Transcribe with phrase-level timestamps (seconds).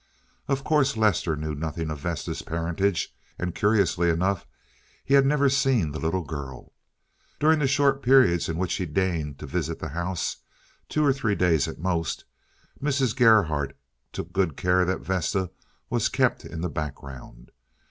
[0.47, 4.47] Of course Lester knew nothing of Vesta's parentage, and curiously enough
[5.05, 6.73] he had never seen the little girl.
[7.39, 11.67] During the short periods in which he deigned to visit the house—two or three days
[11.67, 13.15] at most—Mrs.
[13.15, 13.77] Gerhardt
[14.11, 15.51] took good care that Vesta
[15.91, 17.51] was kept in the background.